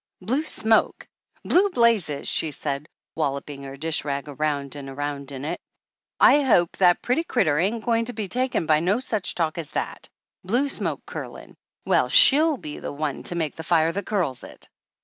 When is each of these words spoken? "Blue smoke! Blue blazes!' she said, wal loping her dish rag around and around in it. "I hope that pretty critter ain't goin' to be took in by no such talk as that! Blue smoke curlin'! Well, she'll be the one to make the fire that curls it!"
"Blue 0.19 0.43
smoke! 0.45 1.07
Blue 1.45 1.69
blazes!' 1.69 2.27
she 2.27 2.49
said, 2.49 2.89
wal 3.13 3.33
loping 3.33 3.61
her 3.65 3.77
dish 3.77 4.03
rag 4.03 4.27
around 4.27 4.75
and 4.75 4.89
around 4.89 5.31
in 5.31 5.45
it. 5.45 5.61
"I 6.19 6.41
hope 6.41 6.75
that 6.77 7.03
pretty 7.03 7.23
critter 7.23 7.59
ain't 7.59 7.85
goin' 7.85 8.05
to 8.05 8.13
be 8.13 8.27
took 8.27 8.55
in 8.55 8.65
by 8.65 8.79
no 8.79 8.99
such 8.99 9.35
talk 9.35 9.59
as 9.59 9.69
that! 9.77 10.09
Blue 10.43 10.69
smoke 10.69 11.05
curlin'! 11.05 11.55
Well, 11.85 12.09
she'll 12.09 12.57
be 12.57 12.79
the 12.79 12.91
one 12.91 13.21
to 13.21 13.35
make 13.35 13.55
the 13.55 13.61
fire 13.63 13.91
that 13.91 14.07
curls 14.07 14.43
it!" 14.43 14.67